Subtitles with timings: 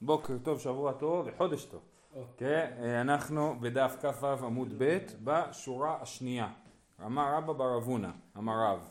[0.00, 1.80] בוקר טוב, שבוע טוב וחודש טוב.
[2.36, 6.48] כן, אנחנו בדף כ"ו עמוד ב' בשורה השנייה.
[7.06, 8.88] אמר רבא בר אבונה, אמר רב.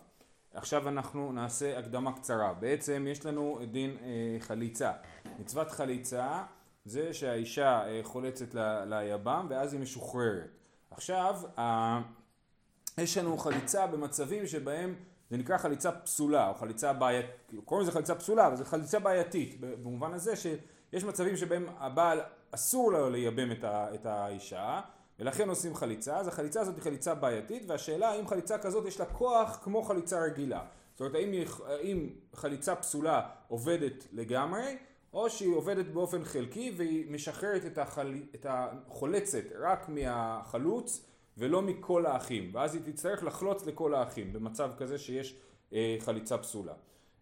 [0.54, 2.54] עכשיו אנחנו נעשה הקדמה קצרה.
[2.54, 4.91] בעצם יש לנו דין אה, חליצה.
[5.39, 6.44] מצוות חליצה
[6.86, 10.49] זה שהאישה אה, חולצת ל, ליבם ואז היא משוחררת.
[10.92, 12.01] עכשיו, אה,
[12.97, 14.96] יש לנו חליצה במצבים שבהם
[15.29, 19.59] זה נקרא חליצה פסולה או חליצה בעייתית, קוראים לזה חליצה פסולה אבל זה חליצה בעייתית
[19.59, 20.48] במובן הזה ש...
[20.95, 22.20] יש מצבים שבהם הבעל
[22.52, 24.81] אסור לו לייבם את, ה, את האישה
[25.20, 29.05] ולכן עושים חליצה, אז החליצה הזאת היא חליצה בעייתית והשאלה האם חליצה כזאת יש לה
[29.05, 30.66] כוח כמו חליצה רגילה.
[30.91, 31.31] זאת אומרת האם,
[31.66, 34.77] האם חליצה פסולה עובדת לגמרי
[35.13, 38.14] או שהיא עובדת באופן חלקי והיא משחררת את, החל...
[38.36, 41.05] את החולצת רק מהחלוץ
[41.38, 45.36] ולא מכל האחים ואז היא תצטרך לחלוץ לכל האחים במצב כזה שיש
[45.73, 46.73] אה, חליצה פסולה.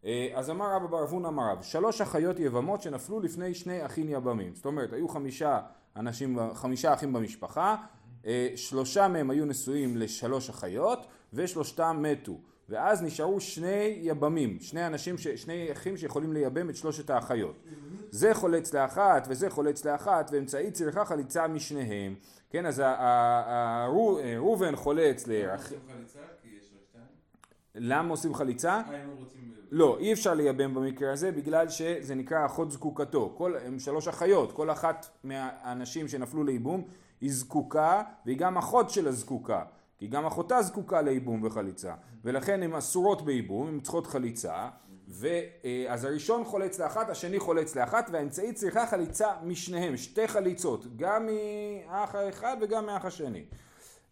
[0.05, 4.09] אה, אז אמר רבא בר אבון אמר רב, שלוש אחיות יבמות שנפלו לפני שני אחים
[4.09, 4.55] יבמים.
[4.55, 5.59] זאת אומרת, היו חמישה
[5.95, 7.75] אנשים, חמישה אחים במשפחה,
[8.25, 12.37] אה, שלושה מהם היו נשואים לשלוש אחיות, ושלושתם מתו.
[12.69, 15.27] ואז נשארו שני יבמים, שני אנשים, ש...
[15.27, 17.55] שני אחים שיכולים לייבם את שלושת האחיות.
[18.09, 22.15] זה חולץ לאחת וזה חולץ לאחת, ואמצעי צריכה חליצה משניהם.
[22.49, 22.83] כן, אז
[24.37, 25.71] ראובן חולץ לאח...
[27.75, 28.73] למה עושים חליצה?
[28.73, 29.13] אה, לא.
[29.71, 33.33] לא, אי אפשר לייבם במקרה הזה בגלל שזה נקרא אחות זקוקתו.
[33.37, 36.83] כל, הם שלוש אחיות, כל אחת מהאנשים שנפלו לייבום
[37.21, 39.63] היא זקוקה והיא גם אחות של הזקוקה.
[39.97, 41.93] כי גם אחותה זקוקה לייבום וחליצה.
[42.23, 44.69] ולכן הן אסורות בייבום, הן צריכות חליצה.
[45.07, 52.15] ואז הראשון חולץ לאחת, השני חולץ לאחת, והאמצעי צריכה חליצה משניהם, שתי חליצות, גם מאח
[52.15, 53.45] האחד וגם מאח השני.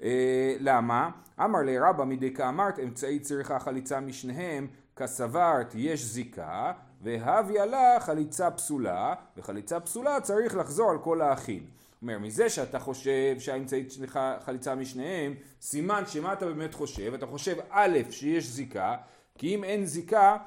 [0.03, 1.09] אה, למה?
[1.43, 6.71] אמר לי רבא מדי כאמרת אמצעי צריכה חליצה משניהם כסברת יש זיקה
[7.01, 11.65] והביא לה חליצה פסולה וחליצה פסולה צריך לחזור על כל האחים.
[12.01, 17.55] אומר מזה שאתה חושב שהאמצעית שלך חליצה משניהם סימן שמה אתה באמת חושב אתה חושב
[17.69, 18.95] א' שיש זיקה
[19.37, 20.37] כי אם אין זיקה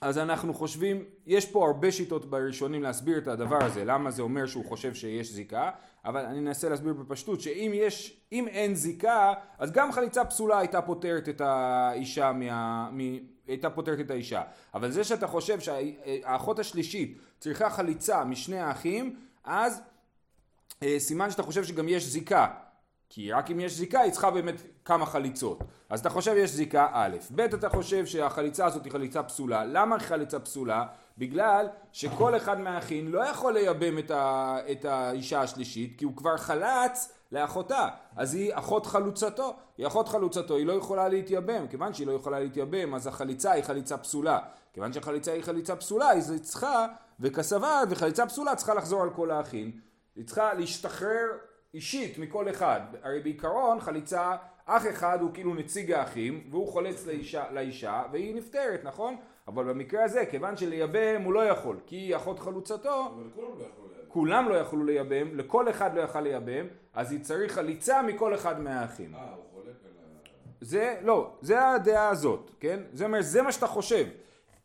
[0.00, 4.46] אז אנחנו חושבים, יש פה הרבה שיטות בראשונים להסביר את הדבר הזה, למה זה אומר
[4.46, 5.70] שהוא חושב שיש זיקה,
[6.04, 10.82] אבל אני אנסה להסביר בפשטות, שאם יש, אם אין זיקה, אז גם חליצה פסולה הייתה
[10.82, 12.90] פותרת את האישה מה...
[12.92, 12.98] מ...
[13.46, 14.42] הייתה פותרת את האישה.
[14.74, 19.82] אבל זה שאתה חושב שהאחות השלישית צריכה חליצה משני האחים, אז
[20.82, 22.46] אה, סימן שאתה חושב שגם יש זיקה.
[23.14, 24.54] כי רק אם יש זיקה היא צריכה באמת
[24.84, 25.58] כמה חליצות.
[25.88, 29.64] אז אתה חושב יש זיקה א', ב' אתה חושב שהחליצה הזאת היא חליצה פסולה.
[29.64, 30.86] למה היא חליצה פסולה?
[31.18, 36.36] בגלל שכל אחד מהאחים לא יכול לייבם את, ה, את האישה השלישית כי הוא כבר
[36.36, 42.06] חלץ לאחותה אז היא אחות חלוצתו היא אחות חלוצתו היא לא יכולה להתייבם כיוון שהיא
[42.06, 44.38] לא יכולה להתייבם אז החליצה היא חליצה פסולה
[44.72, 46.86] כיוון שהחליצה היא חליצה פסולה אז היא צריכה
[47.20, 49.80] וכסבה וחליצה פסולה צריכה לחזור על כל האחים
[50.16, 51.26] היא צריכה להשתחרר
[51.74, 52.80] אישית מכל אחד.
[53.02, 54.36] הרי בעיקרון חליצה,
[54.66, 59.16] אח אחד הוא כאילו נציג האחים, והוא חולץ לאישה, לאישה והיא נפטרת, נכון?
[59.48, 63.06] אבל במקרה הזה, כיוון שלייבם הוא לא יכול, כי אחות חלוצתו...
[63.14, 64.08] אבל כולם לא יכלו לייבם.
[64.08, 68.60] כולם לא יכלו לייבם, לכל אחד לא יכל לייבם, אז היא צריך חליצה מכל אחד
[68.60, 69.14] מהאחים.
[69.14, 70.58] אה, הוא חולק על ה...
[70.60, 72.80] זה, לא, זה הדעה הזאת, כן?
[72.92, 74.04] זה אומר, זה מה שאתה חושב.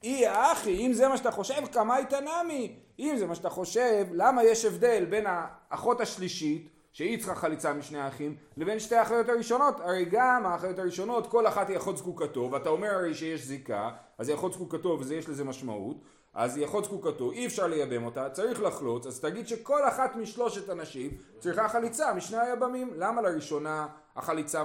[0.03, 2.75] אי הכי, אם זה מה שאתה חושב, קמייתא נמי.
[2.99, 7.99] אם זה מה שאתה חושב, למה יש הבדל בין האחות השלישית שהיא צריכה חליצה משני
[7.99, 9.79] האחים, לבין שתי האחיות הראשונות.
[9.79, 14.29] הרי גם האחיות הראשונות, כל אחת היא אחות זקוקתו, ואתה אומר הרי שיש זיקה, אז
[14.29, 15.97] היא אחות זקוקתו ויש לזה משמעות,
[16.33, 20.69] אז היא אחות זקוקתו, אי אפשר לייבם אותה, צריך לחלוץ, אז תגיד שכל אחת משלושת
[20.69, 22.93] הנשים צריכה חליצה משני היבמים.
[22.95, 24.63] למה לראשונה החליצה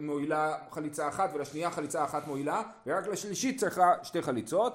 [0.00, 4.72] מועילה חליצה אחת ולשנייה חליצה אחת מועילה, ורק לשלישית צריכה שתי חליצות?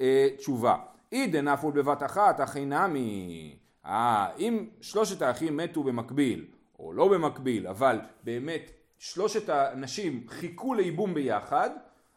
[0.00, 0.76] אה, תשובה,
[1.12, 3.56] אי דנפול בבת אחת, הכי נמי
[3.86, 6.46] אה, אם שלושת האחים מתו במקביל,
[6.78, 11.70] או לא במקביל, אבל באמת שלושת הנשים חיכו לייבום ביחד,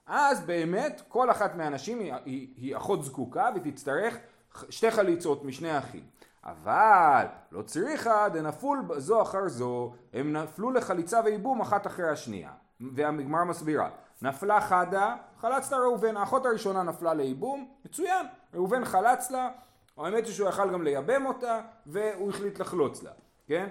[0.07, 4.17] אז באמת כל אחת מהנשים היא, היא, היא אחות זקוקה ותצטרך
[4.69, 6.03] שתי חליצות משני אחים.
[6.43, 12.51] אבל לא צריכא דנפול זו אחר זו, הם נפלו לחליצה וייבום אחת אחרי השנייה.
[12.95, 13.89] והגמרא מסבירה,
[14.21, 19.49] נפלה חדא, לה ראובן, האחות הראשונה נפלה לייבום, מצוין, ראובן חלץ לה
[20.05, 23.11] האמת היא שהוא יכל גם לייבם אותה והוא החליט לחלוץ לה,
[23.47, 23.67] כן?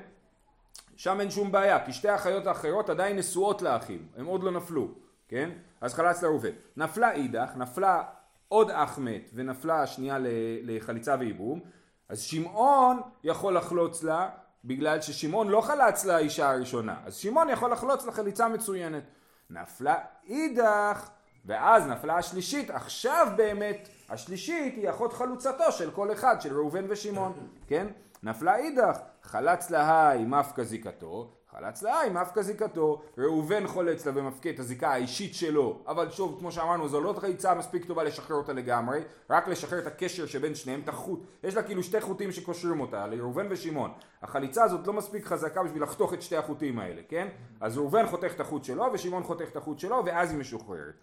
[0.97, 4.89] שם אין שום בעיה, כי שתי האחיות האחרות עדיין נשואות לאחים, הם עוד לא נפלו,
[5.29, 5.51] כן?
[5.81, 6.51] אז חלץ לראובן.
[6.77, 8.03] נפלה אידך, נפלה
[8.49, 10.17] עוד אח מת ונפלה השנייה
[10.63, 11.61] לחליצה וייבום,
[12.09, 14.29] אז שמעון יכול לחלוץ לה
[14.65, 19.03] בגלל ששמעון לא חלץ לאישה הראשונה, אז שמעון יכול לחלוץ לחליצה מצוינת.
[19.51, 19.97] נפלה
[20.27, 21.09] אידך,
[21.45, 27.32] ואז נפלה השלישית, עכשיו באמת השלישית היא אחות חלוצתו של כל אחד, של ראובן ושמעון,
[27.69, 27.87] כן?
[28.22, 34.58] נפלה אידך, חלץ להי מפקא זיקתו, חלץ להי מפקא זיקתו, ראובן חולץ לה ומפקה את
[34.58, 39.00] הזיקה האישית שלו, אבל שוב, כמו שאמרנו, זו לא חליצה מספיק טובה לשחרר אותה לגמרי,
[39.31, 43.06] רק לשחרר את הקשר שבין שניהם, את החוט, יש לה כאילו שתי חוטים שקושרים אותה,
[43.06, 43.90] לראובן ושמעון.
[44.22, 47.28] החליצה הזאת לא מספיק חזקה בשביל לחתוך את שתי החוטים האלה, כן?
[47.60, 50.94] אז ראובן חותך את החוט שלו ושמעון חותך את החוט שלו ואז היא משוחררת.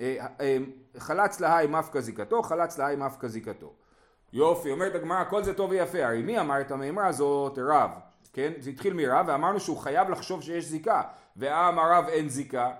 [0.00, 0.56] אה, אה,
[0.98, 3.72] חלץ להי מפקא זיקתו, חלץ להי מפקא זיקתו.
[4.32, 7.58] יופי, אומרת הגמרא, כל זה טוב ויפה, הרי מי אמר את המימרה הזאת?
[7.58, 7.90] רב,
[8.32, 8.52] כן?
[8.58, 11.02] זה התחיל מרב, ואמרנו שהוא חייב לחשוב שיש זיקה,
[11.36, 12.70] ואמר רב אין זיקה,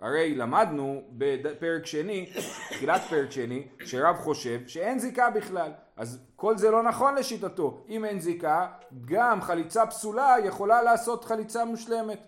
[0.00, 2.32] הרי למדנו בפרק שני,
[2.70, 8.04] תחילת פרק שני, שרב חושב שאין זיקה בכלל, אז כל זה לא נכון לשיטתו, אם
[8.04, 8.66] אין זיקה,
[9.04, 12.18] גם חליצה פסולה יכולה לעשות חליצה מושלמת.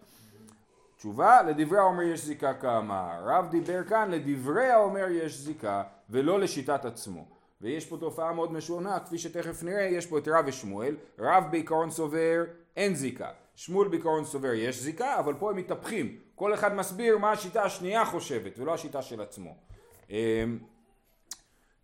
[0.98, 3.22] תשובה, לדברי האומר יש זיקה כאמר.
[3.24, 7.24] רב דיבר כאן, לדברי האומר יש זיקה, ולא לשיטת עצמו.
[7.60, 11.90] ויש פה תופעה מאוד משונה, כפי שתכף נראה, יש פה את רב ושמואל, רב בעיקרון
[11.90, 12.44] סובר
[12.76, 17.30] אין זיקה, שמואל בעיקרון סובר יש זיקה, אבל פה הם מתהפכים, כל אחד מסביר מה
[17.30, 19.54] השיטה השנייה חושבת, ולא השיטה של עצמו.
[20.10, 20.16] אמ,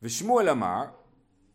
[0.03, 0.85] ושמואל אמר,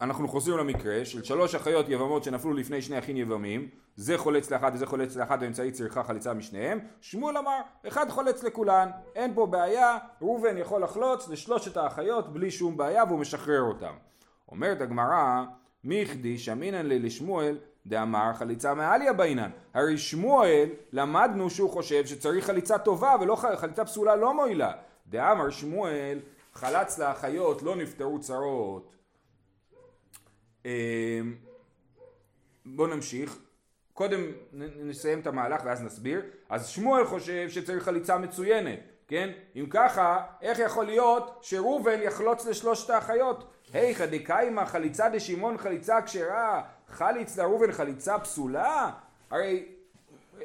[0.02, 4.72] אנחנו חוזרים למקרה של שלוש אחיות יבמות שנפלו לפני שני אחים יבמים, זה חולץ לאחד
[4.74, 9.98] וזה חולץ לאחד ואמצעי צריכה חליצה משניהם, שמואל אמר, אחד חולץ לכולן, אין פה בעיה,
[10.22, 13.94] ראובן יכול לחלוץ לשלושת האחיות בלי שום בעיה והוא משחרר אותם.
[14.52, 15.44] אומרת הגמרא,
[15.84, 19.50] מיכדי שמינן לי לשמואל דאמר חליצה מעליה בעינן.
[19.74, 24.72] הרי שמואל למדנו שהוא חושב שצריך חליצה טובה ולא חליצה פסולה לא מועילה.
[25.08, 26.20] דאמר שמואל
[26.54, 28.99] חלץ לאחיות לא נפטרו צרות.
[30.66, 30.72] אמ,
[32.66, 33.40] בואו נמשיך.
[33.94, 34.22] קודם
[34.54, 36.22] נסיים את המהלך ואז נסביר.
[36.50, 39.30] אז שמואל חושב שצריך חליצה מצוינת, כן?
[39.56, 43.54] אם ככה, איך יכול להיות שראובן יחלוץ לשלושת האחיות?
[43.74, 48.92] היכא דקיימא חליצה דשמעון חליצה כשרה, חליץ לראובן חליצה פסולה?
[49.32, 49.66] הרי,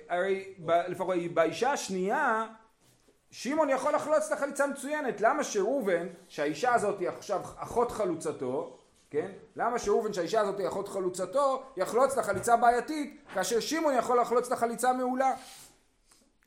[0.08, 2.46] הרי ב, לפחות באישה השנייה
[3.30, 8.78] שמעון יכול לחלוץ את החליצה מצוינת, למה שראובן, שהאישה הזאת היא עכשיו אחות חלוצתו,
[9.14, 9.30] כן?
[9.56, 15.32] למה שראובן שהאישה הזאת אחות חלוצתו, יחלוץ לחליצה בעייתית, כאשר שמעון יכול לחלוץ לחליצה מעולה?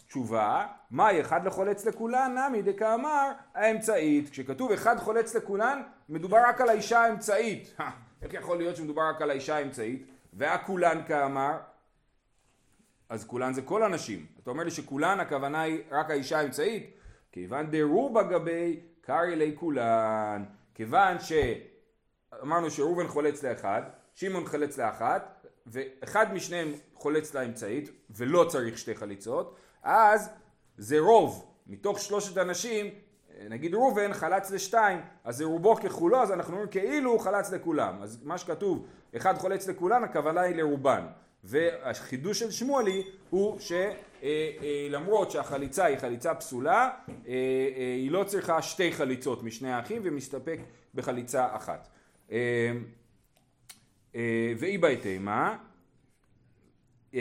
[0.08, 4.30] תשובה, מאי אחד לחולץ לכולן, נמי דקאמר האמצעית.
[4.30, 7.76] כשכתוב אחד חולץ לכולן, מדובר רק על האישה האמצעית.
[8.22, 10.08] איך יכול להיות שמדובר רק על האישה האמצעית?
[10.34, 11.58] והכולן כאמר,
[13.10, 14.26] אז כולן זה כל הנשים.
[14.44, 16.94] אתה אומר לי שכולן הכוונה היא רק האישה האמצעית?
[17.32, 20.44] כיוון דרובה גבי קרעי לי כולן.
[20.76, 21.20] כיוון
[22.36, 23.82] שאמרנו שראובן חולץ לאחד,
[24.16, 30.30] שמעון חולץ לאחת, ואחד משניהם חולץ לאמצעית, ולא צריך שתי חליצות, אז
[30.78, 32.90] זה רוב, מתוך שלושת אנשים,
[33.50, 38.02] נגיד ראובן חלץ לשתיים, אז זה רובו ככולו, אז אנחנו אומרים כאילו הוא חלץ לכולם.
[38.02, 38.86] אז מה שכתוב,
[39.16, 41.06] אחד חולץ לכולן, הכוונה היא לרובן.
[41.44, 46.90] והחידוש של שמואלי הוא שלמרות שהחליצה היא חליצה פסולה,
[47.24, 50.60] היא לא צריכה שתי חליצות משני האחים ומסתפק
[50.96, 51.88] בחליצה אחת.
[54.60, 55.58] ואי בהתאמה
[57.14, 57.20] אה,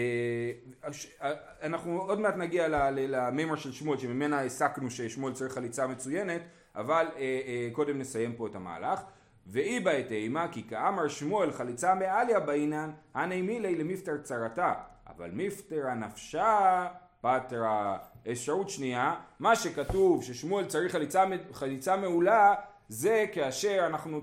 [1.23, 1.33] אה,
[1.63, 6.43] אנחנו עוד מעט נגיע למימר של שמואל שממנה הסקנו ששמואל צריך חליצה מצוינת
[6.75, 9.01] אבל אה, קודם נסיים פה את המהלך.
[9.47, 14.75] ואי בעת אימה כי כאמר שמואל חליצה מעליה בעינן הני מילי למפטר צרתה.
[15.07, 16.87] אבל מפטר הנפשה
[17.21, 17.99] פטרה.
[18.33, 22.55] אפשרות שנייה מה שכתוב ששמואל צריך חליצה, חליצה מעולה
[22.89, 24.21] זה כאשר אנחנו,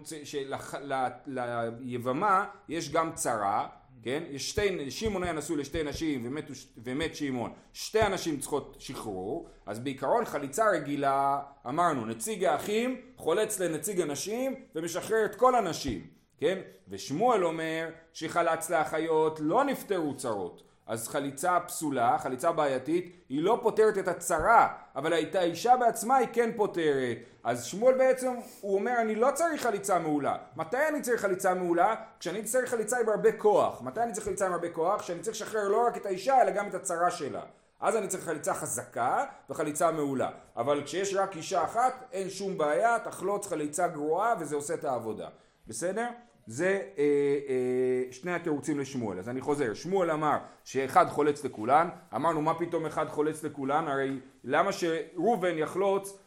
[1.25, 3.67] שליבמה יש גם צרה
[4.03, 4.23] כן?
[4.29, 9.79] יש שתי, שמעון היה נשוי לשתי נשים ומת, ומת שמעון, שתי הנשים צריכות שחרור, אז
[9.79, 16.59] בעיקרון חליצה רגילה, אמרנו, נציג האחים חולץ לנציג הנשים ומשחרר את כל הנשים, כן?
[16.87, 20.63] ושמואל אומר שחלץ לאחיות לא נפטרו צרות.
[20.87, 26.27] אז חליצה פסולה, חליצה בעייתית, היא לא פותרת את הצרה, אבל הייתה אישה בעצמה היא
[26.33, 27.17] כן פותרת.
[27.43, 30.35] אז שמואל בעצם, הוא אומר אני לא צריך חליצה מעולה.
[30.55, 31.95] מתי אני צריך חליצה מעולה?
[32.19, 33.81] כשאני צריך חליצה עם הרבה כוח.
[33.81, 35.01] מתי אני צריך חליצה עם הרבה כוח?
[35.01, 37.41] כשאני צריך לשחרר לא רק את האישה אלא גם את הצרה שלה.
[37.79, 40.29] אז אני צריך חליצה חזקה וחליצה מעולה.
[40.57, 45.27] אבל כשיש רק אישה אחת, אין שום בעיה, תחלוץ חליצה גרועה וזה עושה את העבודה.
[45.67, 46.07] בסדר?
[46.47, 47.03] זה אה,
[47.49, 49.19] אה, שני התירוצים לשמואל.
[49.19, 54.19] אז אני חוזר, שמואל אמר שאחד חולץ לכולן, אמרנו מה פתאום אחד חולץ לכולן, הרי
[54.43, 56.17] למה שראובן יחלוץ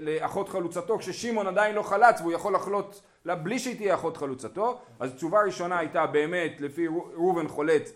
[0.00, 4.80] לאחות חלוצתו כששמעון עדיין לא חלץ והוא יכול לחלוץ לה בלי שהיא תהיה אחות חלוצתו,
[5.00, 7.92] אז תשובה ראשונה הייתה באמת לפי ראובן חולץ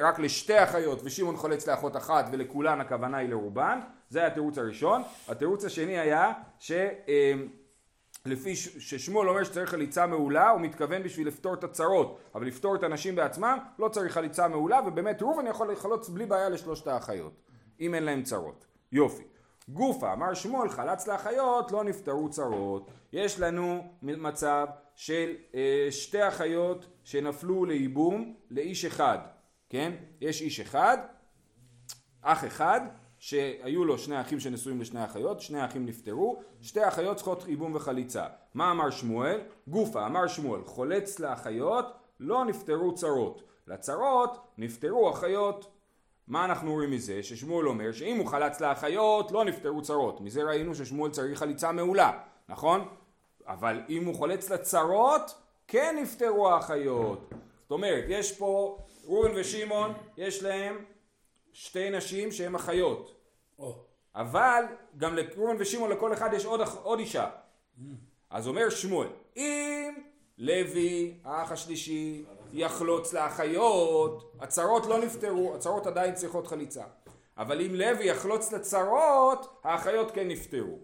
[0.00, 5.02] רק לשתי אחיות ושמעון חולץ לאחות אחת ולכולן הכוונה היא לרובן, זה היה התירוץ הראשון.
[5.28, 6.72] התירוץ השני היה ש...
[6.72, 7.34] אה,
[8.26, 12.76] לפי ש- ששמואל אומר שצריך חליצה מעולה, הוא מתכוון בשביל לפתור את הצרות, אבל לפתור
[12.76, 17.32] את הנשים בעצמם לא צריך חליצה מעולה, ובאמת ראובן יכול לחלוץ בלי בעיה לשלושת האחיות,
[17.80, 18.66] אם אין להם צרות.
[18.92, 19.22] יופי.
[19.68, 22.90] גופה, אמר שמואל, חלץ לאחיות, לא נפתרו צרות.
[23.12, 29.18] יש לנו מצב של אה, שתי אחיות שנפלו לייבום לאיש אחד,
[29.70, 29.92] כן?
[30.20, 30.98] יש איש אחד,
[32.22, 32.80] אח אחד,
[33.22, 38.26] שהיו לו שני אחים שנשואים לשני אחיות, שני האחים נפטרו, שתי האחיות צריכות ייבום וחליצה.
[38.54, 39.40] מה אמר שמואל?
[39.66, 41.86] גופה, אמר שמואל, חולץ לאחיות,
[42.20, 43.42] לא נפטרו צרות.
[43.66, 45.72] לצרות נפטרו אחיות.
[46.26, 47.22] מה אנחנו רואים מזה?
[47.22, 50.20] ששמואל אומר שאם הוא חלץ לאחיות, לא נפטרו צרות.
[50.20, 52.12] מזה ראינו ששמואל צריך חליצה מעולה,
[52.48, 52.88] נכון?
[53.46, 55.34] אבל אם הוא חולץ לצרות,
[55.68, 57.30] כן נפטרו האחיות.
[57.62, 60.76] זאת אומרת, יש פה ראובן ושמעון, יש להם
[61.52, 63.14] שתי נשים שהן אחיות.
[64.14, 64.64] אבל
[64.96, 67.30] גם לראובן ושמעון לכל אחד יש עוד, עוד אישה.
[68.30, 69.94] אז אומר שמואל, אם
[70.38, 76.84] לוי, האח השלישי, יחלוץ לאחיות, הצרות לא נפתרו, הצרות עדיין צריכות חליצה.
[77.38, 80.78] אבל אם לוי יחלוץ לצרות, האחיות כן נפטרו.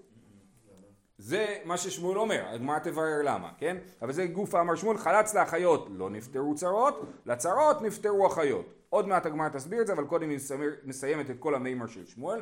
[1.19, 3.77] זה מה ששמואל אומר, הגמרא תברר למה, כן?
[4.03, 8.78] אבל זה גוף אמר שמואל, חלץ לאחיות לא נפטרו צרות, לצרות נפטרו אחיות.
[8.91, 10.39] עוד מעט הגמרא תסביר את זה, אבל קודם היא
[10.85, 12.41] מסיימת- את כל המימר של שמואל.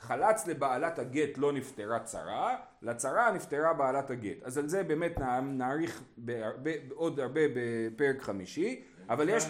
[0.00, 4.42] חלץ לבעלת הגט לא נפטרה צרה, לצרה נפטרה בעלת הגט.
[4.42, 5.12] אז על זה באמת
[5.42, 9.44] נאריך בהרבה, עוד הרבה בפרק חמישי, אבל יש...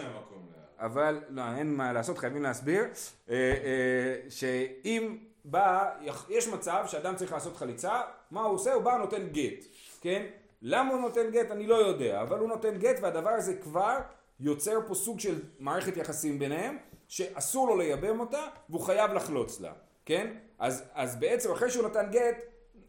[0.79, 5.91] אבל לא, אין מה לעשות, חייבים להסביר, אה, אה, שאם בא,
[6.29, 8.01] יש מצב שאדם צריך לעשות חליצה,
[8.31, 8.73] מה הוא עושה?
[8.75, 9.65] הוא בא ונותן גט,
[10.01, 10.27] כן?
[10.63, 13.99] למה הוא נותן גט אני לא יודע, אבל הוא נותן גט והדבר הזה כבר
[14.41, 19.73] יוצר פה סוג של מערכת יחסים ביניהם, שאסור לו לייבם אותה והוא חייב לחלוץ לה,
[20.05, 20.35] כן?
[20.59, 22.37] אז, אז בעצם אחרי שהוא נתן גט,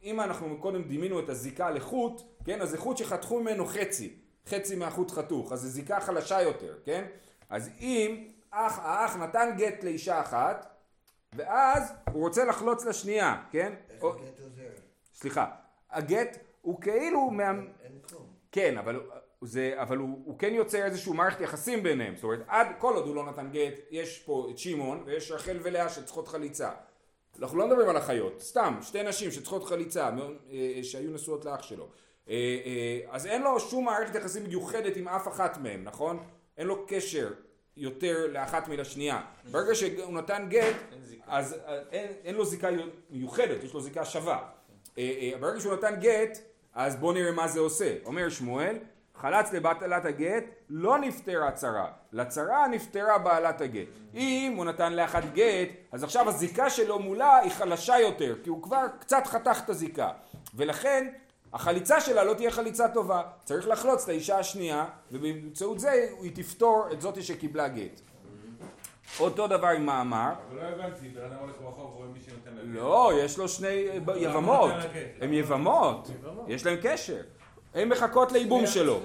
[0.03, 2.61] אם אנחנו קודם דימינו את הזיקה לחוט, כן?
[2.61, 4.15] אז זה חוט שחתכו ממנו חצי,
[4.47, 7.05] חצי מהחוט חתוך, אז זו זיקה חלשה יותר, כן?
[7.49, 10.75] אז אם אח, האח נתן גט לאישה אחת,
[11.33, 13.73] ואז הוא רוצה לחלוץ לשנייה, כן?
[13.89, 14.69] איך או, הגט עוזר?
[15.13, 15.45] סליחה,
[15.91, 17.51] הגט הוא כאילו מה...
[17.83, 18.25] אין כלום.
[18.51, 19.09] כן, אבל,
[19.41, 23.07] זה, אבל הוא, הוא כן יוצר איזשהו מערכת יחסים ביניהם, זאת אומרת, עד כל עוד
[23.07, 26.71] הוא לא נתן גט, יש פה את שמעון ויש רחל ולאה שצריכות חליצה.
[27.41, 31.61] אנחנו לא מדברים על אחיות, סתם, שתי נשים שצריכות חליצה, מאוד, אה, שהיו נשואות לאח
[31.61, 31.87] שלו.
[32.29, 32.33] אה,
[32.65, 36.19] אה, אז אין לו שום מערכת יחסים מיוחדת עם אף אחת מהם, נכון?
[36.57, 37.31] אין לו קשר
[37.77, 39.21] יותר לאחת מלשנייה.
[39.51, 40.75] ברגע שהוא נתן גט,
[41.27, 42.69] אז אה, אין, אין לו זיקה
[43.09, 44.39] מיוחדת, יש לו זיקה שווה.
[44.97, 46.39] אה, אה, ברגע שהוא נתן גט,
[46.73, 47.95] אז בואו נראה מה זה עושה.
[48.05, 48.77] אומר שמואל,
[49.21, 53.87] חלץ לבעלת הגט, לא נפטרה צרה, לצרה נפטרה בעלת הגט.
[54.13, 58.63] אם הוא נתן לאחת גט, אז עכשיו הזיקה שלו מולה היא חלשה יותר, כי הוא
[58.63, 60.09] כבר קצת חתך את הזיקה.
[60.55, 61.07] ולכן
[61.53, 67.01] החליצה שלה לא תהיה חליצה טובה, צריך לחלוץ לאישה השנייה, ובאמצעות זה היא תפתור את
[67.01, 68.01] זאתי שקיבלה גט.
[69.19, 72.61] אותו דבר עם מאמר, אבל לא הבנתי, בן אדם הולך ברחוב ורואה מי שנותן לה
[72.61, 72.69] גט.
[72.73, 74.71] לא, יש לו שני יבמות?
[75.21, 76.11] הם יבמות,
[76.47, 77.21] יש להם קשר,
[77.75, 79.01] הן מחכות לייבום שלו.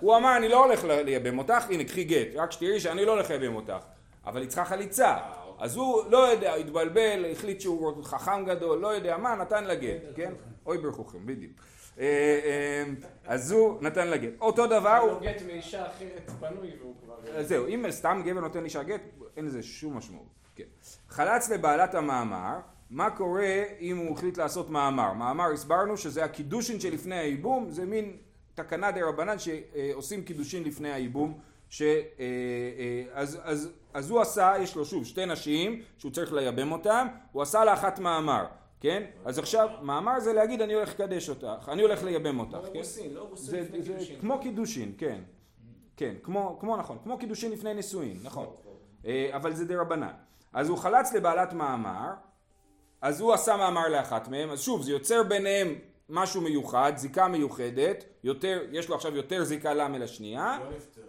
[0.00, 3.30] הוא אמר אני לא הולך לייבם אותך, הנה קחי גט, רק שתראי שאני לא הולך
[3.30, 3.84] לייבם אותך,
[4.26, 5.16] אבל היא צריכה חליצה.
[5.58, 10.02] אז הוא לא יודע, התבלבל, החליט שהוא חכם גדול, לא יודע מה, נתן לה גט,
[10.14, 10.32] כן?
[10.66, 11.52] אוי ברכוכם, בדיוק.
[11.98, 12.04] אה,
[12.44, 12.84] אה,
[13.26, 14.32] אז הוא נתן לה גט.
[14.40, 15.20] אותו דבר הוא...
[15.20, 17.42] גט מאישה אחרת פנוי והוא כבר...
[17.42, 19.00] זהו, אם סתם גבר נותן אישה גט,
[19.36, 20.26] אין לזה שום משמעות.
[20.56, 20.64] כן.
[21.08, 22.58] חלץ לבעלת המאמר,
[22.90, 25.12] מה קורה אם הוא החליט לעשות מאמר?
[25.12, 28.16] מאמר הסברנו שזה הקידושין שלפני הייבום, זה מין
[28.54, 31.38] תקנה דרבנן שעושים קידושין לפני הייבום.
[31.68, 36.32] ש, אה, אה, אז, אז, אז הוא עשה, יש לו שוב שתי נשים שהוא צריך
[36.32, 38.46] לייבם אותן, הוא עשה לאחת מאמר,
[38.80, 39.02] כן?
[39.24, 42.78] אז עכשיו, מאמר זה להגיד אני הולך לקדש אותך, אני הולך לייבם אותך, לא כן?
[42.78, 44.20] אירוסין, לא אירוסין זה, לפני זה קידושין.
[44.20, 45.20] כמו קידושין, כן.
[45.96, 48.46] כן, כמו, כמו נכון, כמו קידושין לפני נישואין, נכון.
[49.06, 50.12] אה, אבל זה דרבנן.
[50.52, 52.10] אז הוא חלץ לבעלת מאמר,
[53.04, 55.74] אז הוא עשה מאמר לאחת מהם, אז שוב, זה יוצר ביניהם
[56.08, 60.58] משהו מיוחד, זיקה מיוחדת, יותר, יש לו עכשיו יותר זיקה לה מלשנייה,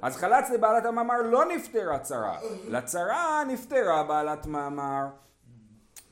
[0.02, 2.38] אז חלץ לבעלת המאמר לא נפטרה צרה,
[2.68, 5.04] לצרה נפטרה בעלת מאמר.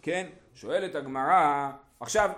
[0.01, 0.27] כן?
[0.53, 2.29] שואלת הגמרא, עכשיו,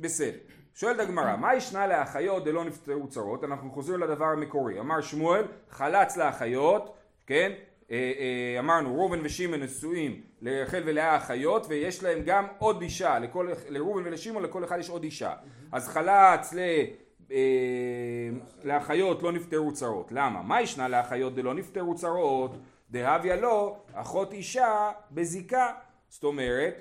[0.00, 0.38] בסדר.
[0.74, 3.44] שואלת הגמרא, מה ישנה לאחיות דלא נפטרו צרות?
[3.44, 4.80] אנחנו חוזרים לדבר המקורי.
[4.80, 6.96] אמר שמואל, חלץ לאחיות,
[7.26, 7.52] כן?
[7.94, 13.48] אה, אה, אמרנו, ראובן ושמעון נשואים לרחל ולאה אחיות, ויש להם גם עוד אישה, לכל,
[13.68, 15.32] לראובן ולשמעון לכל אחד יש עוד אישה.
[15.72, 16.58] אז חלץ ל...
[17.32, 18.28] אה,
[18.64, 20.12] לאחיות לא נפטרו צרות.
[20.12, 20.42] למה?
[20.42, 22.56] מה ישנה לאחיות דלא נפטרו צרות?
[22.90, 25.72] דהביה לא, אחות אישה בזיקה.
[26.08, 26.74] זאת אומרת,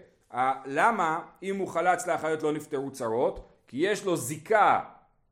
[0.65, 3.49] למה אם הוא חלץ לאחיות לא נפטרו צרות?
[3.67, 4.79] כי יש לו זיקה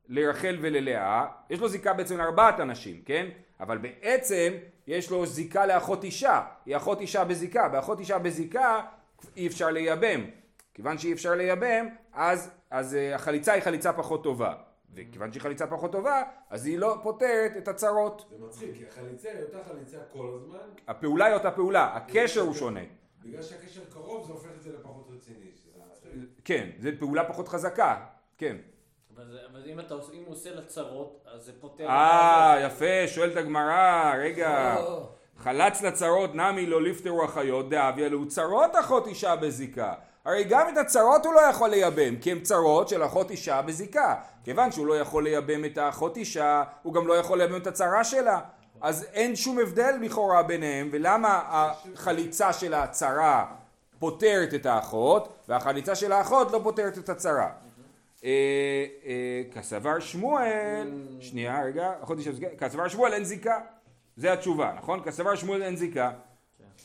[0.07, 3.27] לרחל וללאה, יש לו זיקה בעצם לארבעת אנשים, כן?
[3.59, 4.53] אבל בעצם
[4.88, 8.81] יש לו זיקה לאחות אישה, היא אחות אישה בזיקה, באחות אישה בזיקה
[9.38, 10.25] אי אפשר לייבם.
[10.73, 14.53] כיוון שאי אפשר לייבם, אז, אז uh, החליצה היא חליצה פחות טובה.
[14.95, 18.25] וכיוון שהיא חליצה פחות טובה, אז היא לא פותרת את הצרות.
[18.29, 20.57] זה מצחיק, כי החליצה היא אותה חליצה כל הזמן.
[20.88, 22.79] הפעולה היא אותה פעולה, הקשר הוא שונה.
[23.23, 25.51] בגלל שהקשר קרוב זה הופך את זה לפחות רציני.
[26.45, 28.05] כן, זו פעולה פחות חזקה,
[28.38, 28.57] כן.
[29.51, 31.87] אבל אם אתה עושה- אם הוא עושה לצרות, אז זה פותר...
[31.87, 34.75] אה, יפה, שואלת הגמרא, רגע.
[35.37, 39.93] חלץ לצרות נמי לא ליפטרו החיות דאביה לו צרות אחות אישה בזיקה.
[40.25, 44.15] הרי גם את הצרות הוא לא יכול לייבם, כי הן צרות של אחות אישה בזיקה.
[44.43, 48.03] כיוון שהוא לא יכול לייבם את האחות אישה, הוא גם לא יכול לייבם את הצרה
[48.03, 48.39] שלה.
[48.81, 53.45] אז אין שום הבדל לכאורה ביניהם, ולמה החליצה של הצרה
[53.99, 57.49] פותרת את האחות, והחליצה של האחות לא פותרת את הצרה.
[58.23, 58.29] אה,
[59.05, 61.91] אה, כסבר שמואל, שנייה רגע,
[62.57, 63.59] כסבר שמואל אין זיקה.
[64.15, 65.01] זה התשובה, נכון?
[65.03, 66.11] כסבר שמואל אין זיקה.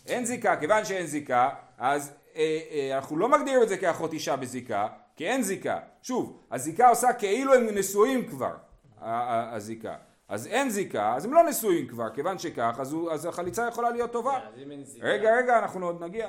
[0.06, 4.36] אין זיקה, כיוון שאין זיקה, אז אה, אה, אנחנו לא מגדירים את זה כאחות אישה
[4.36, 5.78] בזיקה, כי אין זיקה.
[6.02, 8.54] שוב, הזיקה עושה כאילו הם נשואים כבר,
[9.00, 9.94] הזיקה.
[10.28, 13.90] אז אין זיקה, אז הם לא נשואים כבר, כיוון שכך, אז, הוא, אז החליצה יכולה
[13.90, 14.38] להיות טובה.
[14.84, 16.28] זיקה- רגע, רגע, אנחנו עוד נגיע.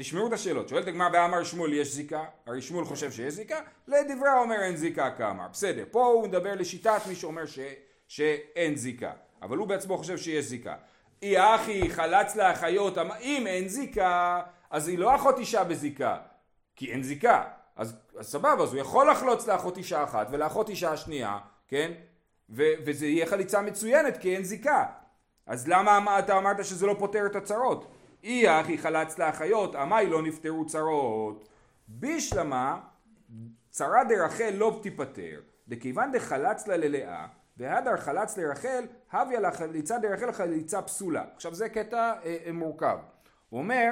[0.00, 0.68] תשמעו את השאלות.
[0.68, 5.10] שואלת הגמרא באמר שמואל יש זיקה, הרי שמואל חושב שיש זיקה, לדברי האומר אין זיקה
[5.10, 5.48] כאמר.
[5.52, 7.58] בסדר, פה הוא מדבר לשיטת מי שאומר ש,
[8.08, 9.12] שאין זיקה,
[9.42, 10.74] אבל הוא בעצמו חושב שיש זיקה.
[11.22, 14.40] אי אחי חלץ לאחיות, אמ- אם אין זיקה,
[14.70, 16.16] אז היא לא אחות אישה בזיקה,
[16.76, 17.44] כי אין זיקה.
[17.76, 21.38] אז, אז סבבה, אז הוא יכול לחלוץ לאחות אישה אחת ולאחות אישה השנייה,
[21.68, 21.92] כן?
[22.50, 24.86] ו- וזה יהיה חליצה מצוינת כי אין זיקה.
[25.46, 27.94] אז למה אמ- אתה אמרת שזה לא פותר את הצרות?
[28.24, 31.48] אי אחי חלץ לאחיות, עמי לא נפטרו צרות.
[31.88, 32.80] בישלמה,
[33.70, 40.32] צרה דרחל לא תיפטר, דכיוון דחלץ לה ללאה, והדר חלץ לרחל, הביה לה חליצה דרחל
[40.32, 41.24] חליצה פסולה.
[41.34, 42.98] עכשיו זה קטע אה, אה, מורכב.
[43.48, 43.90] הוא אומר,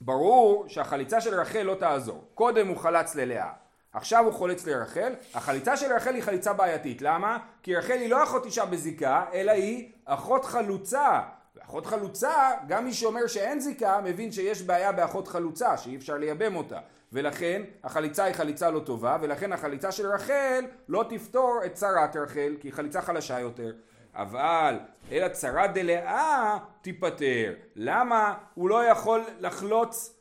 [0.00, 2.24] ברור שהחליצה של רחל לא תעזור.
[2.34, 3.52] קודם הוא חלץ ללאה,
[3.92, 5.14] עכשיו הוא חולץ לרחל.
[5.34, 7.02] החליצה של רחל היא חליצה בעייתית.
[7.02, 7.38] למה?
[7.62, 11.20] כי רחל היא לא אחות אישה בזיקה, אלא היא אחות חלוצה.
[11.66, 16.56] ואחות חלוצה, גם מי שאומר שאין זיקה, מבין שיש בעיה באחות חלוצה, שאי אפשר לייבם
[16.56, 16.78] אותה.
[17.12, 22.56] ולכן החליצה היא חליצה לא טובה, ולכן החליצה של רחל לא תפתור את צרת רחל,
[22.60, 23.72] כי היא חליצה חלשה יותר.
[24.14, 24.78] אבל
[25.12, 27.54] אלא צרה דלאה תיפטר.
[27.76, 30.16] למה הוא לא יכול לחלוץ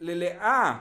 [0.00, 0.74] ללאה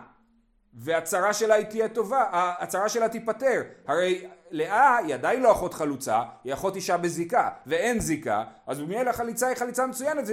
[0.75, 2.23] והצרה שלה היא תהיה טובה,
[2.59, 3.61] הצרה שלה תיפטר.
[3.87, 9.09] הרי לאה היא עדיין לא אחות חלוצה, היא אחות אישה בזיקה, ואין זיקה, אז במילא
[9.09, 10.23] החליצה היא חליצה מצוינת,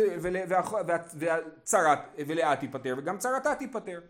[2.27, 4.01] ולאה תיפטר, וגם צרתה תיפטר.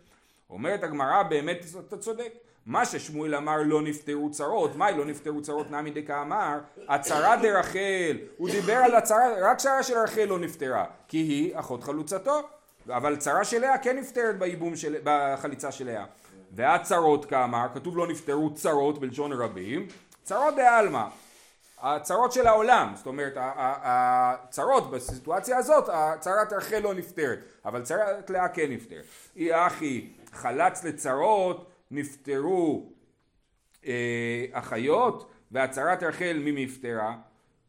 [0.51, 2.33] אומרת הגמרא, באמת אתה צודק.
[2.67, 8.51] מה ששמואל אמר לא נפטרו צרות, מהי לא נפטרו צרות נמי דקאמר, הצרה דרחל, הוא
[8.51, 12.41] דיבר על הצרה, רק צרה של רחל לא נפטרה, כי היא אחות חלוצתו,
[12.89, 16.05] אבל צרה של לאה כן נפטרת בייבום של, בחליצה של לאה.
[16.53, 19.87] והצרות כאמר, כתוב לא נפטרו צרות בלשון רבים,
[20.23, 21.05] צרות דעלמא,
[21.83, 25.85] הצרות של העולם, זאת אומרת הצרות בסיטואציה הזאת,
[26.21, 29.05] צרת רחל לא נפטרת, אבל צרת לאה כן נפטרת.
[29.37, 32.93] אי אחי חלץ לצרות נפטרו
[33.87, 37.17] אה, אחיות והצרת רחל ממי נפטרה,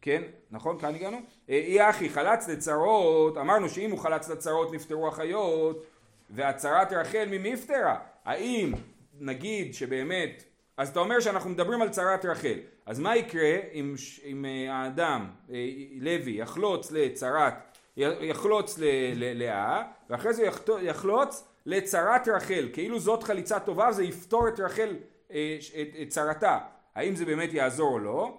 [0.01, 0.79] כן, נכון?
[0.79, 1.17] כאן הגענו?
[1.49, 5.85] אה, אי אחי חלץ לצרות, אמרנו שאם הוא חלץ לצרות נפטרו אחיות
[6.29, 7.99] והצרת רחל ממי נפטרה?
[8.25, 8.71] האם
[9.19, 10.43] נגיד שבאמת,
[10.77, 15.29] אז אתה אומר שאנחנו מדברים על צרת רחל, אז מה יקרה אם, אם אה, האדם,
[15.49, 15.55] אה,
[15.99, 17.53] לוי, יחלוץ לצרת,
[17.97, 18.83] י- יחלוץ ל-
[19.15, 20.47] ל- לאה, ואחרי זה
[20.81, 24.95] יחלוץ לצרת רחל, כאילו זאת חליצה טובה וזה יפתור את רחל,
[25.31, 26.59] אה, את, את צרתה,
[26.95, 28.37] האם זה באמת יעזור או לא?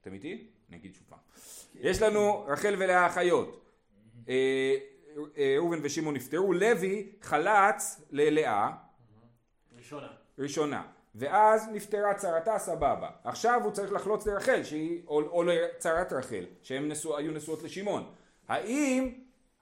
[0.00, 0.46] אתם איתי?
[0.68, 1.18] אני אגיד שוב פעם.
[1.80, 3.60] יש לנו רחל ולאה אחיות.
[5.16, 8.70] ראובן ושמעון נפטרו, לוי חלץ ללאה,
[9.76, 10.08] ראשונה.
[10.38, 10.82] ראשונה,
[11.14, 13.08] ואז נפטרה צרתה סבבה.
[13.24, 18.12] עכשיו הוא צריך לחלוץ לרחל, שהיא, או, או לצרת רחל, שהם נשוא, היו נשואות לשמעון.
[18.48, 19.12] האם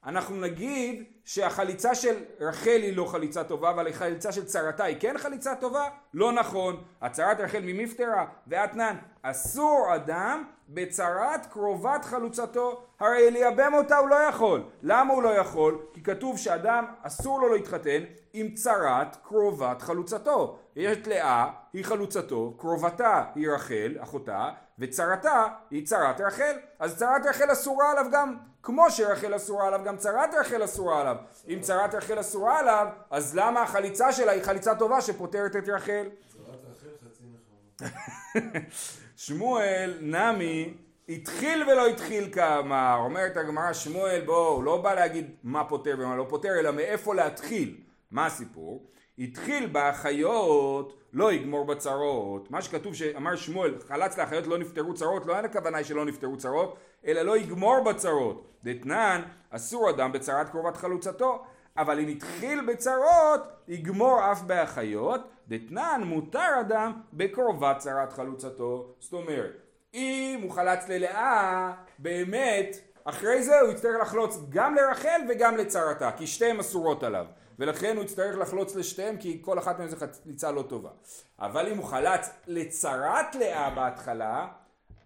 [0.07, 5.19] אנחנו נגיד שהחליצה של רחל היא לא חליצה טובה, אבל החליצה של צרתה היא כן
[5.19, 5.89] חליצה טובה?
[6.15, 6.85] לא נכון.
[7.01, 14.63] הצרת רחל ממפטרה ואתנן, אסור אדם בצרת קרובת חלוצתו, הרי לייבם אותה הוא לא יכול.
[14.83, 15.79] למה הוא לא יכול?
[15.93, 20.59] כי כתוב שאדם אסור לו להתחתן עם צרת קרובת חלוצתו.
[20.77, 26.57] יש את לאה, היא חלוצתו, קרובתה היא רחל, אחותה, וצרתה היא צרת רחל.
[26.79, 31.17] אז צרת רחל אסורה עליו גם, כמו שרחל אסורה עליו, גם צרת רחל אסורה עליו.
[31.49, 36.09] אם צרת רחל אסורה עליו, אז למה החליצה שלה היא חליצה טובה שפוטרת את רחל?
[36.29, 38.61] צרת רחל חצי נחמה.
[39.17, 40.75] שמואל נמי
[41.09, 46.17] התחיל ולא התחיל כאמר, אומרת הגמרא שמואל בוא, הוא לא בא להגיד מה פותר ומה
[46.17, 47.77] לא פותר, אלא מאיפה להתחיל.
[48.11, 48.87] מה הסיפור?
[49.19, 52.51] התחיל באחיות, לא יגמור בצרות.
[52.51, 56.77] מה שכתוב שאמר שמואל, חלץ לאחיות לא נפטרו צרות, לא אין הכוונה שלא נפטרו צרות,
[57.07, 58.47] אלא לא יגמור בצרות.
[58.65, 61.45] דתנן, אסור אדם בצרת קרובת חלוצתו.
[61.77, 68.95] אבל אם התחיל בצרות, יגמור אף באחיות, דתנן מותר אדם בקרובת צרת חלוצתו.
[68.99, 69.53] זאת אומרת,
[69.95, 76.27] אם הוא חלץ ללאה, באמת, אחרי זה הוא יצטרך לחלוץ גם לרחל וגם לצרתה, כי
[76.27, 77.27] שתיהן אסורות עליו.
[77.59, 80.91] ולכן הוא יצטרך לחלוץ לשתיהם כי כל אחת מהן זו חליצה לא טובה.
[81.39, 84.49] אבל אם הוא חלץ לצרת לאה בהתחלה,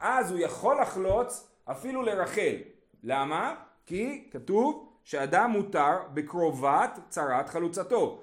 [0.01, 2.55] אז הוא יכול לחלוץ אפילו לרחל.
[3.03, 3.55] למה?
[3.87, 8.23] כי כתוב שאדם מותר בקרובת צרת חלוצתו.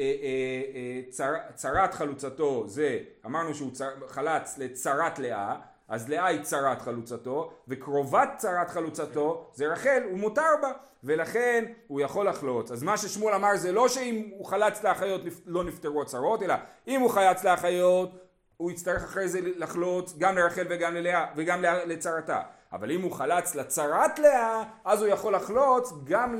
[0.00, 5.56] אה, אה, אה, צר, צרת חלוצתו זה, אמרנו שהוא צר, חלץ לצרת לאה,
[5.88, 10.72] אז לאה היא צרת חלוצתו, וקרובת צרת חלוצתו זה רחל, הוא מותר בה,
[11.04, 12.70] ולכן הוא יכול לחלוץ.
[12.70, 16.54] אז מה ששמואל אמר זה לא שאם הוא חלץ לאחיות לא נפטרו הצרות, אלא
[16.88, 18.10] אם הוא חלץ לאחיות,
[18.56, 22.40] הוא יצטרך אחרי זה לחלוץ גם לרחל וגם ללאה, וגם לצרתה.
[22.72, 26.38] אבל אם הוא חלץ לצרת לאה, אז הוא יכול לחלוץ גם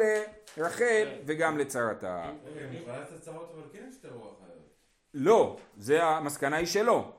[0.57, 2.25] לרחל וגם לצרתה.
[2.25, 4.40] אם הוא חלץ לצרות אבל כן נפטרו אחיות.
[5.14, 7.12] לא, זה המסקנה היא שלא,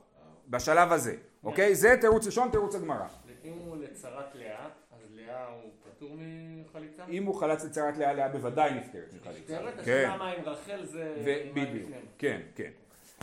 [0.47, 1.15] בשלב הזה.
[1.43, 1.75] אוקיי?
[1.75, 3.05] זה תירוץ ראשון, תירוץ הגמרא.
[3.43, 6.09] אם הוא לצרת לאה, אז לאה הוא פטור
[6.65, 7.05] מחליצה?
[7.09, 9.53] אם הוא חלץ לצרת לאה, לאה בוודאי נפטרת מחליצה.
[9.53, 9.73] נפטרת?
[9.73, 9.81] כן.
[9.81, 11.15] השאלה מה עם רחל זה...
[11.53, 11.89] בדיוק.
[12.17, 12.71] כן, כן.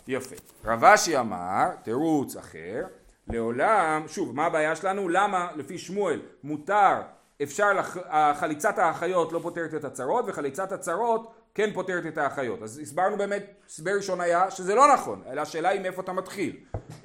[0.07, 0.35] יפה.
[0.65, 2.85] רב אשי אמר, תירוץ אחר,
[3.31, 5.09] לעולם, שוב, מה הבעיה שלנו?
[5.09, 7.01] למה לפי שמואל מותר,
[7.43, 7.97] אפשר, לח...
[8.35, 12.61] חליצת האחיות לא פותרת את הצרות, וחליצת הצרות כן פותרת את האחיות.
[12.61, 16.57] אז הסברנו באמת, הסבר ראשון היה שזה לא נכון, אלא השאלה היא מאיפה אתה מתחיל.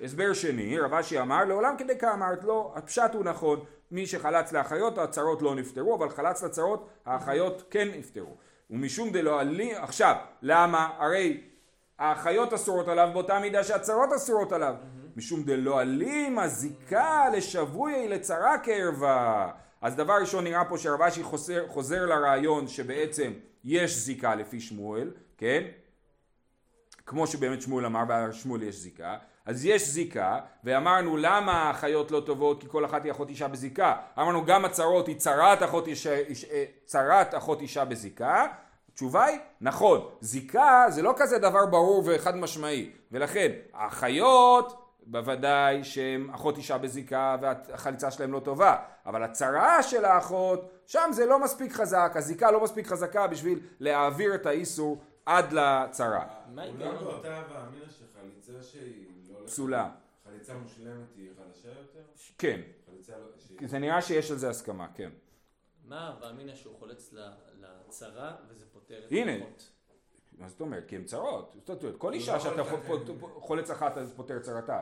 [0.02, 3.60] הסבר שני, רב אשי אמר, לעולם כדי כאמרת לו, הפשט הוא נכון,
[3.90, 8.36] מי שחלץ לאחיות הצרות לא נפטרו, אבל חלץ לצרות האחיות כן נפטרו.
[8.70, 10.88] ומשום דלא עלי, עכשיו, למה?
[10.98, 11.40] הרי
[11.98, 14.74] האחיות אסורות עליו באותה מידה שהצרות אסורות עליו.
[15.16, 19.50] משום דלא אלים הזיקה לשבוי לצרה קרבה.
[19.82, 23.32] אז דבר ראשון נראה פה שרב אשי חוזר, חוזר לרעיון שבעצם
[23.64, 25.62] יש זיקה לפי שמואל, כן?
[27.06, 29.16] כמו שבאמת שמואל אמר, בשמואל יש זיקה.
[29.46, 33.96] אז יש זיקה, ואמרנו למה האחיות לא טובות כי כל אחת היא אחות אישה בזיקה.
[34.18, 38.46] אמרנו גם הצרות היא צרת אחות אישה, איש- אה, צרת אחות אישה בזיקה.
[38.92, 46.30] התשובה היא, נכון, זיקה זה לא כזה דבר ברור וחד משמעי, ולכן האחיות בוודאי שהן
[46.30, 51.72] אחות אישה בזיקה והחליצה שלהם לא טובה, אבל הצרה של האחות, שם זה לא מספיק
[51.72, 56.24] חזק, הזיקה לא מספיק חזקה בשביל להעביר את האיסור עד לצרה.
[56.54, 56.84] מה אולי?
[56.84, 59.46] באותה הווה אמינא שחליצה שהיא לא...
[59.46, 59.90] פסולה.
[60.24, 62.00] חליצה מושלמת היא חלשה יותר?
[62.38, 63.68] כן, חליצה לא...
[63.68, 65.10] זה נראה שיש על זה הסכמה, כן.
[65.84, 67.14] מה ואמינא שהוא חולץ
[67.60, 69.32] לצרה וזה פותר את הנה.
[70.38, 70.84] מה זאת אומרת?
[70.88, 71.56] כי הן צרות.
[71.66, 72.62] זאת אומרת, כל הוא אישה לא שאתה
[73.34, 74.80] חולץ אחת אז פותר צרתה,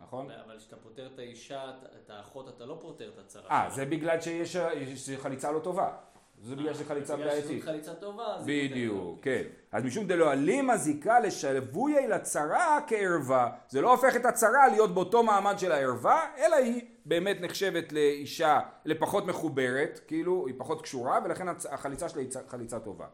[0.00, 0.30] נכון?
[0.30, 1.72] אבל כשאתה פותר את האישה,
[2.04, 3.50] את האחות, אתה לא פותר את הצרה.
[3.50, 3.70] אה.
[3.70, 5.96] זה בגלל שיש יש חליצה לא טובה.
[6.42, 7.62] זה בגלל שזה חליצה בגלל בעייתית.
[7.62, 9.18] שזאת חליצה טובה, בדיוק.
[9.22, 9.42] כן.
[9.72, 13.50] אז משום דלא אלים הזיקה לשבוי לצרה כערווה.
[13.68, 18.60] זה לא הופך את הצרה להיות באותו מעמד של הערווה, אלא היא באמת נחשבת לאישה,
[18.84, 23.06] לפחות מחוברת, כאילו היא פחות קשורה, ולכן החליצה שלה היא חליצה טובה.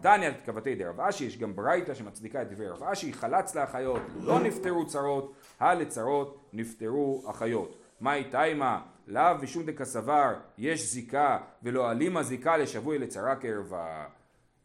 [0.00, 4.40] תניא כבתי דרב אשי, יש גם ברייתא שמצדיקה את דברי רב אשי, חלץ לאחיות, לא
[4.40, 7.76] נפטרו צרות, הלצרות נפטרו אחיות.
[8.00, 8.76] מאי תימא,
[9.08, 14.04] לאו ושום דקסבר, יש זיקה, ולא אלימה זיקה לשבוי לצרה קרבה.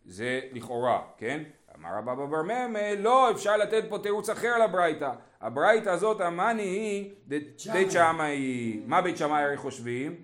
[0.05, 1.43] זה לכאורה, כן?
[1.75, 5.11] אמר רבא בר ממה, לא, אפשר לתת פה תירוץ אחר לברייתא.
[5.41, 7.11] הברייתא הזאת, המאני היא.
[7.27, 8.81] בית שמאי.
[8.85, 10.15] מה בית שמאי הרי חושבים?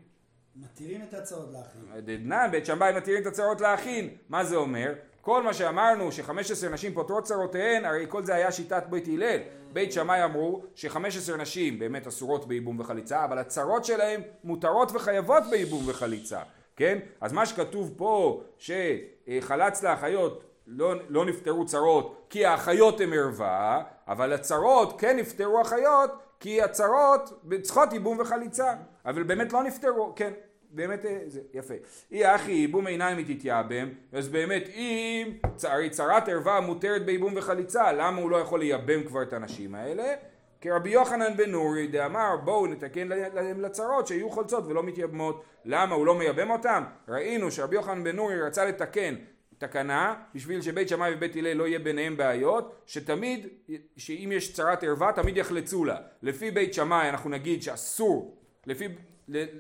[0.55, 2.01] מתירים את הצעות לאחים.
[2.05, 4.09] דתנן, בית שמאי מתירים את הצרות לאחין.
[4.29, 4.93] מה זה אומר?
[5.29, 9.39] כל מה שאמרנו ש-15 נשים פותרות צרותיהן, הרי כל זה היה שיטת בית הלל.
[9.73, 15.83] בית שמאי אמרו ש-15 נשים באמת אסורות בייבום וחליצה, אבל הצרות שלהם מותרות וחייבות בייבום
[15.85, 16.39] וחליצה.
[16.75, 16.99] כן?
[17.21, 24.33] אז מה שכתוב פה, שחלץ לאחיות לא, לא נפטרו צרות כי האחיות הן ערווה, אבל
[24.33, 28.73] הצרות כן נפטרו אחיות כי הצרות צריכות ייבום וחליצה.
[29.05, 30.33] אבל באמת לא נפטרו, כן.
[30.69, 31.73] באמת אה, זה יפה.
[32.11, 35.31] אי אחי ייבום עיניים מתתייבם, אז באמת אם
[35.63, 40.13] הרי צרת ערווה מותרת בייבום וחליצה, למה הוא לא יכול לייבם כבר את הנשים האלה?
[40.61, 45.43] כי רבי יוחנן בן נורי דאמר בואו נתקן להם לצרות שיהיו חולצות ולא מתייבמות.
[45.65, 46.83] למה הוא לא מייבם אותם?
[47.07, 49.15] ראינו שרבי יוחנן בן נורי רצה לתקן
[49.57, 53.47] תקנה, בשביל שבית שמאי ובית הלל לא יהיה ביניהם בעיות, שתמיד,
[53.97, 55.97] שאם יש צרת ערווה, תמיד יחלצו לה.
[56.21, 58.87] לפי בית שמאי אנחנו נגיד שאסור, לפי,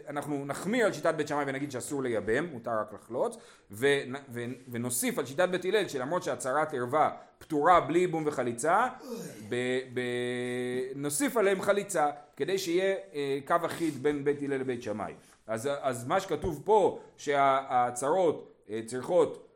[0.07, 3.37] אנחנו נחמיר על שיטת בית שמאי ונגיד שאסור לייבם, מותר רק לחלוץ,
[3.71, 3.87] ו,
[4.29, 8.87] ו, ונוסיף על שיטת בית הלל שלמרות שהצהרת ערווה פטורה בלי ייבום וחליצה,
[9.49, 9.55] ב,
[9.93, 10.01] ב,
[10.95, 15.13] נוסיף עליהם חליצה, כדי שיהיה אה, קו אחיד בין בית הלל לבית שמאי.
[15.47, 19.48] אז, אז מה שכתוב פה שההצהרות אה, צריכות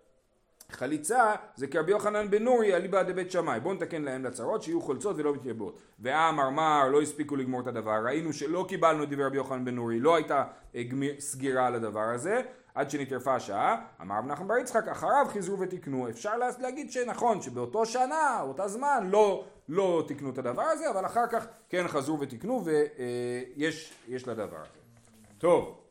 [0.72, 3.60] חליצה זה כרבי יוחנן בן נורי אליבא דבית שמאי.
[3.60, 5.80] בואו נתקן להם לצרות שיהיו חולצות ולא מתייבאות.
[6.00, 8.02] והאמר מר לא הספיקו לגמור את הדבר?
[8.06, 10.44] ראינו שלא קיבלנו את דברי רבי יוחנן בן נורי לא הייתה
[10.76, 10.84] אה,
[11.20, 12.42] סגירה על הדבר הזה
[12.76, 13.76] עד שנטרפה השעה.
[14.02, 16.10] אמר רב נחמן בר יצחק אחריו חיזרו ותיקנו.
[16.10, 21.28] אפשר להגיד שנכון שבאותו שנה אותה זמן לא, לא תיקנו את הדבר הזה אבל אחר
[21.28, 24.80] כך כן חזרו ותיקנו ויש אה, לדבר הזה.
[25.38, 25.83] טוב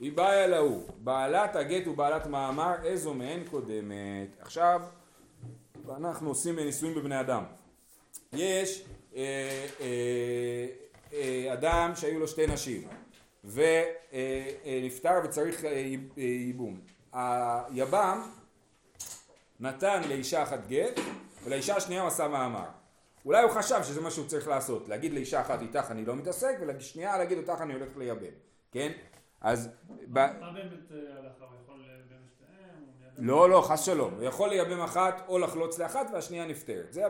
[0.00, 4.36] היא באה אל ההוא, בעלת הגט ובעלת מאמר, איזו מהן קודמת.
[4.40, 4.82] עכשיו,
[5.96, 7.44] אנחנו עושים ניסויים בבני אדם.
[8.32, 8.84] יש
[9.16, 10.66] אה, אה,
[11.12, 12.88] אה, אדם שהיו לו שתי נשים,
[13.44, 15.70] ונפטר אה, וצריך אה,
[16.18, 16.80] אה, ייבום.
[17.12, 18.22] היבם
[19.60, 21.00] נתן לאישה אחת גט,
[21.44, 22.66] ולאישה השנייה הוא עשה מאמר.
[23.24, 26.56] אולי הוא חשב שזה מה שהוא צריך לעשות, להגיד לאישה אחת איתך אני לא מתעסק,
[26.60, 28.26] ולשנייה להגיד אותך אני הולך לייבם,
[28.72, 28.92] כן?
[29.40, 29.70] אז...
[30.08, 31.44] מה באמת הלכה?
[31.44, 33.26] הוא יכול לייבם שתיהם?
[33.26, 34.14] לא, לא, חס שלום.
[34.14, 36.92] הוא יכול לייבם אחת או לחלוץ לאחת והשנייה נפטרת.
[36.92, 37.06] זה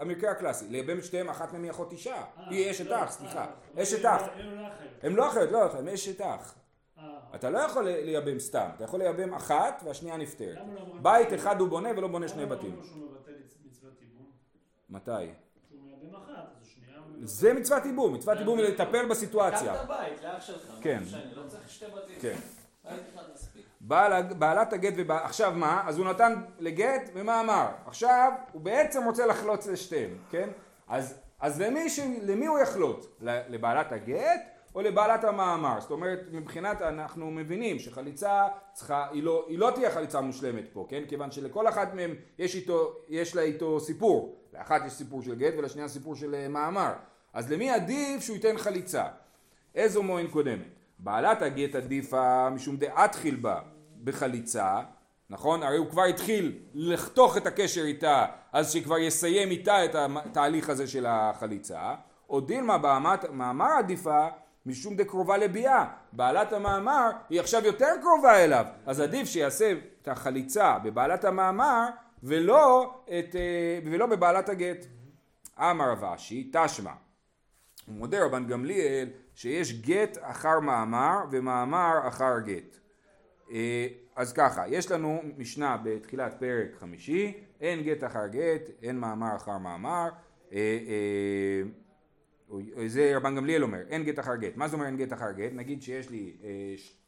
[0.00, 0.68] המקרה הקלאסי.
[0.68, 2.14] לייבם שתיהם, אחת מהן היא אחות אישה.
[2.14, 3.46] אה, היא אשת לא, אח, סליחה.
[3.76, 4.22] אה, אשת לא אח.
[5.02, 6.54] הם לא אחרת, לא אחרת, הם אשת אח.
[7.34, 10.58] אתה לא יכול לייבם סתם, אתה יכול לייבם אחת והשנייה נפטרת.
[11.02, 12.76] בית אחד הוא בונה ולא בונה שני בתים.
[12.76, 12.82] לא?
[14.90, 15.10] מתי?
[15.68, 16.58] שהוא מייבם אחת.
[17.22, 19.74] זה מצוות ייבום, מצוות ייבום היא לטפל בסיטואציה.
[19.74, 21.02] קח את הבית לאח שלך, כן.
[21.34, 22.16] לא צריך שתי בתים.
[22.20, 22.36] כן.
[23.80, 25.24] בעל, בעלת הגט ובעל...
[25.24, 25.82] עכשיו מה?
[25.86, 27.66] אז הוא נתן לגט ומה אמר?
[27.86, 30.48] עכשיו הוא בעצם רוצה לחלוץ לשתיהם, כן?
[30.88, 32.00] אז, אז למי, ש...
[32.22, 33.06] למי הוא יחלוץ?
[33.20, 34.40] לבעלת הגט
[34.74, 35.80] או לבעלת המאמר?
[35.80, 40.86] זאת אומרת מבחינת אנחנו מבינים שחליצה צריכה, היא לא, היא לא תהיה חליצה מושלמת פה,
[40.88, 41.02] כן?
[41.08, 44.37] כיוון שלכל אחת מהם יש, איתו, יש לה איתו סיפור.
[44.52, 46.92] לאחת יש סיפור של גט ולשנייה סיפור של אה, מאמר.
[47.32, 49.04] אז למי עדיף שהוא ייתן חליצה?
[49.74, 50.78] איזו מועין קודמת?
[50.98, 53.60] בעלת הגט עדיפה משום דאתחיל בה
[54.04, 54.80] בחליצה,
[55.30, 55.62] נכון?
[55.62, 60.86] הרי הוא כבר התחיל לחתוך את הקשר איתה, אז שכבר יסיים איתה את התהליך הזה
[60.86, 61.94] של החליצה,
[62.30, 64.26] או דילמה במאמר עדיפה
[64.66, 65.84] משום דקרובה לביאה.
[66.12, 71.88] בעלת המאמר היא עכשיו יותר קרובה אליו, אז עדיף שיעשה את החליצה בבעלת המאמר
[72.22, 74.86] ולא, את, אה, ולא בבעלת הגט.
[75.58, 76.92] אמר רב אשי, תשמע.
[77.86, 82.78] הוא מודה רבן גמליאל שיש גט אחר מאמר ומאמר אחר גט.
[83.50, 89.36] אה, אז ככה, יש לנו משנה בתחילת פרק חמישי, אין גט אחר גט, אין מאמר
[89.36, 90.08] אחר מאמר,
[90.52, 91.62] אה,
[92.86, 94.56] זה רבן גמליאל אומר, אין גט אחר גט.
[94.56, 95.52] מה זה אומר אין גט אחר גט?
[95.52, 96.36] נגיד שיש לי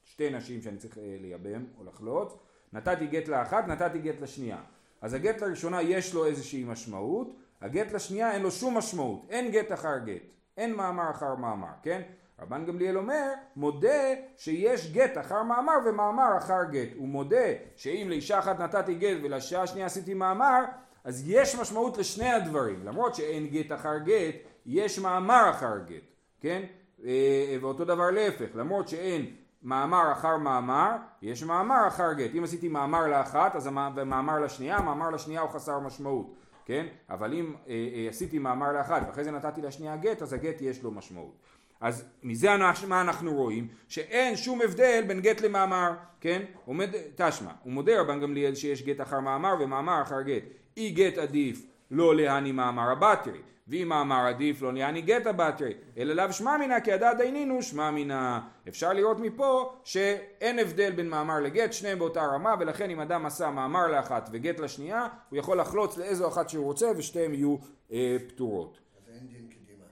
[0.04, 2.36] שתי נשים שאני צריך לייבם או לחלוץ,
[2.72, 4.62] נתתי גט לאחת, נתתי גט לשנייה.
[5.00, 9.72] אז הגט לראשונה יש לו איזושהי משמעות, הגט לשנייה אין לו שום משמעות, אין גט
[9.72, 10.22] אחר גט,
[10.56, 12.02] אין מאמר אחר מאמר, כן?
[12.42, 16.88] רבן גמליאל אומר, מודה שיש גט אחר מאמר ומאמר אחר גט.
[16.96, 20.64] הוא מודה שאם לאישה אחת נתתי גט ולשעה השנייה עשיתי מאמר,
[21.04, 22.86] אז יש משמעות לשני הדברים.
[22.86, 24.34] למרות שאין גט אחר גט,
[24.66, 26.02] יש מאמר אחר גט,
[26.40, 26.62] כן?
[27.04, 29.26] אה, ואותו דבר להפך, למרות שאין
[29.62, 32.30] מאמר אחר מאמר, יש מאמר אחר גט.
[32.38, 33.66] אם עשיתי מאמר לאחת, אז
[34.06, 36.86] מאמר לשנייה, מאמר לשנייה הוא חסר משמעות, כן?
[37.10, 40.82] אבל אם אה, אה, עשיתי מאמר לאחת ואחרי זה נתתי לשנייה גט, אז הגט יש
[40.82, 41.34] לו משמעות.
[41.80, 42.48] אז מזה
[42.86, 43.68] מה אנחנו רואים?
[43.88, 46.42] שאין שום הבדל בין גט למאמר, כן?
[46.64, 50.42] עומד, תשמע, הוא מודה רבן גמליאל שיש גט אחר מאמר ומאמר אחר גט.
[50.76, 53.40] אי גט עדיף לא להני מאמר הבטרי,
[53.70, 57.90] ואם מאמר עדיף לא להני גט הבטרי, אלא לאו שמע מינה כי הדעת דיינינו שמע
[57.90, 58.40] מינה.
[58.68, 63.50] אפשר לראות מפה שאין הבדל בין מאמר לגט, שניהם באותה רמה, ולכן אם אדם עשה
[63.50, 67.56] מאמר לאחת וגט לשנייה, הוא יכול לחלוץ לאיזו אחת שהוא רוצה ושתיהן יהיו
[67.92, 68.78] אה, פטורות.
[68.98, 69.84] אז אין דין קדימה.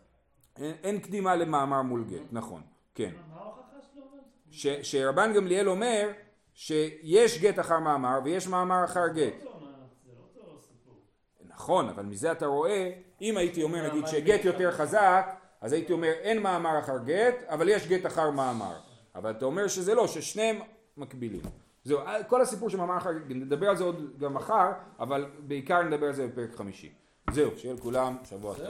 [0.56, 2.62] אין, אין קדימה למאמר מול גט, נכון,
[2.94, 3.12] כן.
[4.50, 6.10] ש, שרבן גמליאל אומר
[6.54, 9.44] שיש גט אחר מאמר ויש מאמר אחר גט.
[9.44, 9.50] לא
[10.58, 10.94] סיפור.
[11.40, 16.08] נכון, אבל מזה אתה רואה, אם הייתי אומר נגיד שגט יותר חזק, אז הייתי אומר
[16.08, 18.74] אין מאמר אחר גט, אבל יש גט אחר מאמר.
[19.14, 20.60] אבל אתה אומר שזה לא, ששניהם
[20.96, 21.40] מקבילים.
[21.84, 26.06] זהו, כל הסיפור של מאמר אחר, נדבר על זה עוד גם מחר, אבל בעיקר נדבר
[26.06, 26.92] על זה בפרק חמישי.
[27.30, 28.64] זהו, שיהיה לכולם שבוע טוב.